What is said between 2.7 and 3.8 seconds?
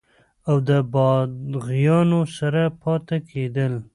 پاتې کيدل